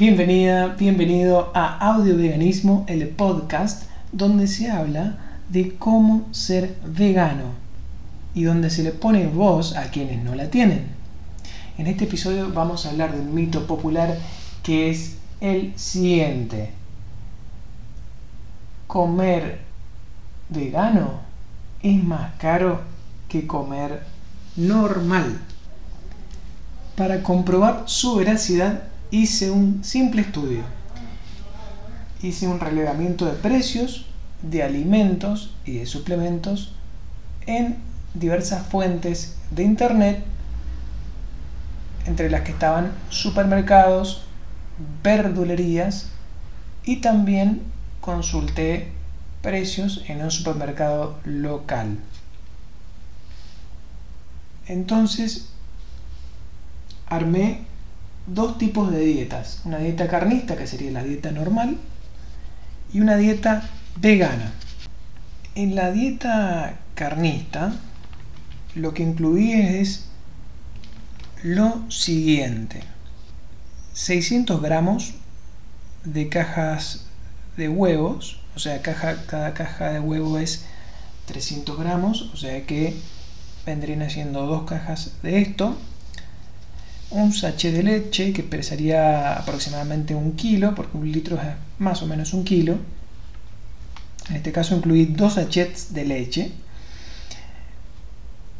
[0.00, 3.82] Bienvenida, bienvenido a Audio Veganismo, el podcast
[4.12, 5.18] donde se habla
[5.50, 7.52] de cómo ser vegano
[8.34, 10.86] y donde se le pone voz a quienes no la tienen.
[11.76, 14.16] En este episodio vamos a hablar de un mito popular
[14.62, 16.70] que es el siguiente.
[18.86, 19.58] Comer
[20.48, 21.20] vegano
[21.82, 22.80] es más caro
[23.28, 24.00] que comer
[24.56, 25.42] normal.
[26.96, 30.62] Para comprobar su veracidad hice un simple estudio.
[32.22, 34.06] Hice un relevamiento de precios
[34.42, 36.74] de alimentos y de suplementos
[37.46, 37.78] en
[38.14, 40.24] diversas fuentes de internet,
[42.06, 44.22] entre las que estaban supermercados,
[45.02, 46.08] verdulerías
[46.84, 47.62] y también
[48.00, 48.92] consulté
[49.42, 51.98] precios en un supermercado local.
[54.66, 55.50] Entonces
[57.06, 57.69] armé
[58.34, 61.76] dos tipos de dietas, una dieta carnista, que sería la dieta normal,
[62.92, 64.52] y una dieta vegana.
[65.54, 67.72] En la dieta carnista,
[68.74, 70.06] lo que incluí es
[71.42, 72.82] lo siguiente.
[73.94, 75.14] 600 gramos
[76.04, 77.06] de cajas
[77.56, 80.64] de huevos, o sea, caja, cada caja de huevo es
[81.26, 82.96] 300 gramos, o sea que
[83.66, 85.76] vendrían haciendo dos cajas de esto,
[87.10, 91.42] un sachet de leche que pesaría aproximadamente un kilo, porque un litro es
[91.78, 92.78] más o menos un kilo.
[94.28, 96.52] En este caso incluí dos sachets de leche,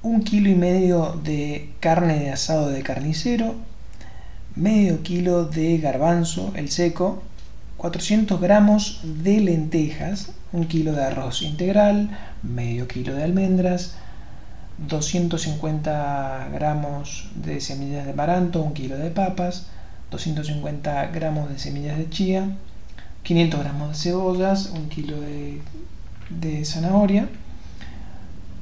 [0.03, 3.55] un kilo y medio de carne de asado de carnicero,
[4.57, 7.23] medio kilo de garbanzo, el seco,
[7.77, 12.11] 400 gramos de lentejas, un kilo de arroz integral,
[12.43, 13.95] medio kilo de almendras,
[14.89, 19.67] 250 gramos de semillas de amaranto, un kilo de papas,
[20.11, 22.57] 250 gramos de semillas de chía,
[23.23, 27.29] 500 gramos de cebollas, un kilo de, zanahoria,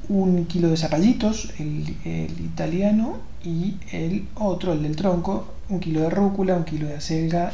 [0.09, 6.01] un kilo de zapallitos, el, el, italiano, y el otro, el del tronco, un kilo
[6.01, 7.53] de rúcula, un kilo de acelga,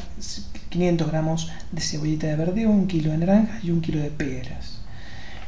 [0.70, 4.80] 500 gramos de cebollita de verdeo, un kilo de naranjas y un kilo de peras.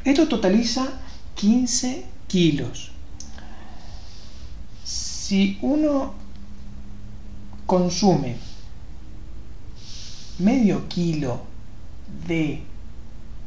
[0.04, 0.86] Esto totaliza
[1.36, 2.92] 15 kilos.
[5.28, 6.14] Si uno
[7.66, 8.38] consume
[10.40, 11.42] medio kilo
[12.26, 12.62] de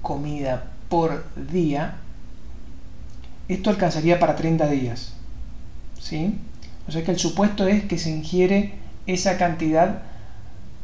[0.03, 1.97] comida por día,
[3.49, 5.15] esto alcanzaría para 30 días.
[5.99, 6.39] ¿sí?
[6.87, 8.75] O sea que el supuesto es que se ingiere
[9.07, 10.03] esa cantidad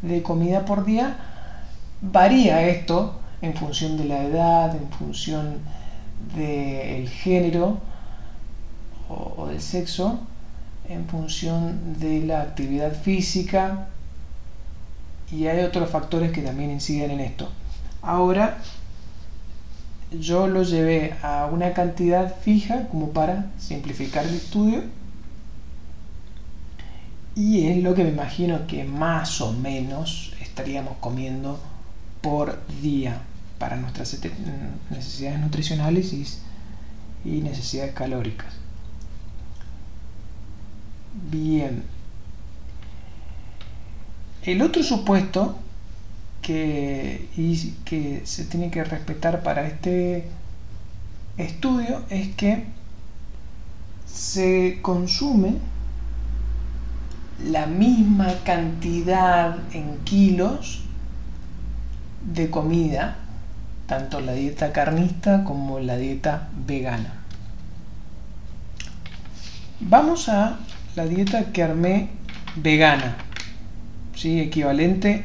[0.00, 1.18] de comida por día.
[2.00, 5.58] Varía esto en función de la edad, en función
[6.34, 7.80] del género
[9.10, 10.20] o, o del sexo,
[10.88, 13.88] en función de la actividad física
[15.30, 17.50] y hay otros factores que también inciden en esto.
[18.02, 18.58] Ahora
[20.12, 24.84] yo lo llevé a una cantidad fija como para simplificar el estudio
[27.34, 31.58] y es lo que me imagino que más o menos estaríamos comiendo
[32.22, 33.20] por día
[33.58, 34.18] para nuestras
[34.90, 36.12] necesidades nutricionales
[37.24, 38.65] y necesidades calóricas.
[41.22, 41.82] Bien.
[44.42, 45.56] El otro supuesto
[46.42, 47.28] que,
[47.84, 50.28] que se tiene que respetar para este
[51.36, 52.64] estudio es que
[54.06, 55.56] se consume
[57.44, 60.82] la misma cantidad en kilos
[62.32, 63.16] de comida,
[63.86, 67.14] tanto la dieta carnista como la dieta vegana.
[69.80, 70.58] Vamos a
[70.96, 72.08] la dieta que armé
[72.56, 73.18] vegana,
[74.14, 74.40] ¿sí?
[74.40, 75.24] equivalente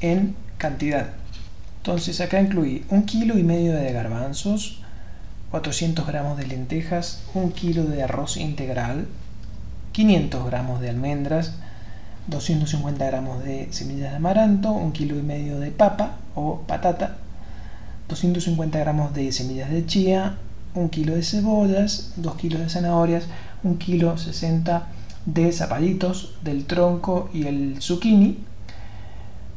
[0.00, 1.10] en cantidad.
[1.78, 4.80] Entonces acá incluí un kilo y medio de garbanzos,
[5.52, 9.06] 400 gramos de lentejas, un kilo de arroz integral,
[9.92, 11.54] 500 gramos de almendras,
[12.26, 17.18] 250 gramos de semillas de amaranto, un kilo y medio de papa o patata,
[18.08, 20.38] 250 gramos de semillas de chía,
[20.74, 23.24] un kilo de cebollas, 2 kilos de zanahorias,
[23.62, 24.86] un kilo 60
[25.26, 28.38] de zapallitos del tronco y el zucchini,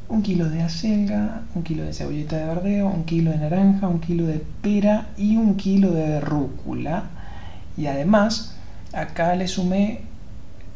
[0.07, 3.99] un kilo de acelga, un kilo de cebolleta de verdeo, un kilo de naranja, un
[3.99, 7.05] kilo de pera y un kilo de rúcula.
[7.75, 8.55] Y además,
[8.93, 10.01] acá le sumé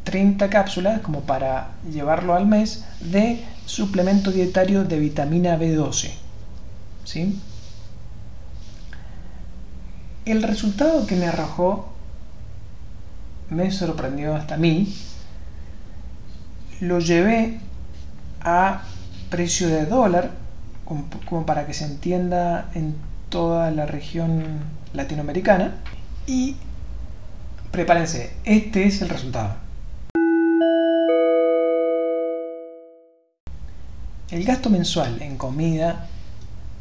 [0.04, 6.10] 30 cápsulas como para llevarlo al mes de suplemento dietario de vitamina B12.
[7.04, 7.38] ¿Sí?
[10.26, 11.88] El resultado que me arrojó
[13.48, 14.94] me sorprendió hasta mí.
[16.80, 17.58] Lo llevé
[18.42, 18.82] a
[19.30, 20.30] precio de dólar,
[20.84, 22.94] como, para que se entienda en
[23.28, 24.60] toda la región
[24.92, 25.76] latinoamericana.
[26.26, 26.56] Y
[27.70, 29.54] prepárense, este es el resultado.
[34.30, 36.06] El gasto mensual en comida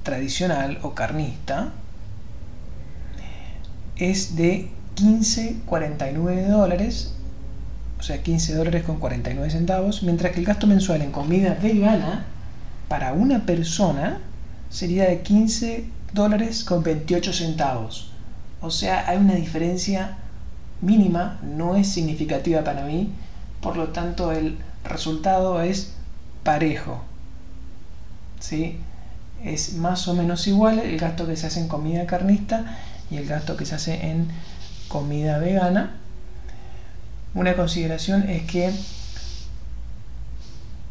[0.04, 1.72] tradicional o carnista
[4.00, 7.14] es de 15,49 dólares,
[8.00, 12.26] o sea, 15 dólares con 49 centavos, mientras que el gasto mensual en comida vegana
[12.88, 14.20] para una persona
[14.70, 18.12] sería de 15 dólares con 28 centavos.
[18.62, 20.18] O sea, hay una diferencia
[20.82, 23.12] mínima, no es significativa para mí,
[23.62, 25.94] por lo tanto el resultado es
[26.44, 27.04] parejo.
[28.40, 28.78] ¿Sí?
[29.44, 32.78] Es más o menos igual el gasto que se hace en comida carnista
[33.12, 34.28] y el gasto que se hace en
[34.88, 35.96] comida vegana.
[37.34, 38.74] Una consideración es que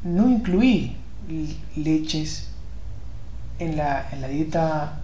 [0.04, 0.96] no incluí
[1.76, 2.48] leches
[3.58, 5.00] en la, dieta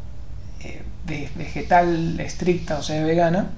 [0.60, 3.50] eh, vegetal estricta, o sea, vegana,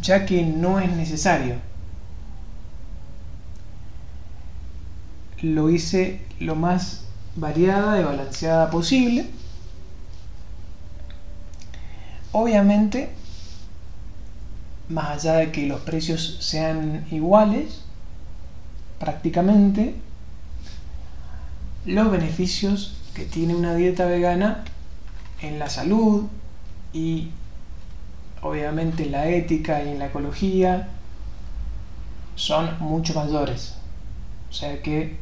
[0.00, 1.56] ya que no es necesario.
[5.42, 7.04] Lo hice lo más
[7.36, 9.26] variada y balanceada posible.
[12.38, 13.08] Obviamente,
[14.90, 17.80] más allá de que los precios sean iguales,
[18.98, 19.94] prácticamente,
[21.86, 24.64] los beneficios que tiene una dieta vegana
[25.40, 26.26] en la salud
[26.92, 27.30] y
[28.42, 30.88] obviamente en la ética y en la ecología
[32.34, 33.76] son mucho mayores.
[34.50, 35.16] O sea que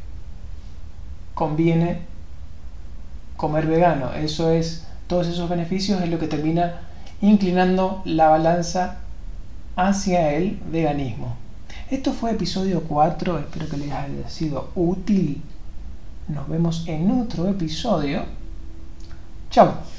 [1.33, 2.01] conviene
[3.37, 4.11] comer vegano.
[4.11, 6.81] Eso es, todos esos beneficios es lo que termina
[7.21, 8.97] inclinando la balanza
[9.75, 11.35] hacia el veganismo.
[11.89, 15.41] Esto fue episodio 4, espero que les haya sido útil.
[16.27, 18.23] Nos vemos en otro episodio.
[19.51, 19.94] Chao.